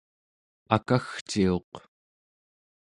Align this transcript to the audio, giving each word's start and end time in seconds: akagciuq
akagciuq 0.75 1.71